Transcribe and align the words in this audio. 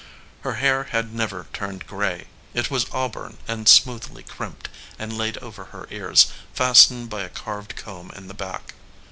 Her 0.41 0.55
hair 0.55 0.85
had 0.85 1.13
never 1.13 1.45
turned 1.53 1.85
gray. 1.85 2.25
It 2.55 2.71
was 2.71 2.87
auburn 2.91 3.37
and 3.47 3.69
smoothly 3.69 4.23
crimped, 4.23 4.67
and 4.97 5.15
laid 5.15 5.37
over 5.37 5.65
her 5.65 5.87
ears, 5.91 6.25
fastened 6.55 7.07
by 7.11 7.21
a 7.21 7.29
carved 7.29 7.75
comb 7.75 8.09
in 8.15 8.27
the 8.27 8.33
back. 8.33 8.73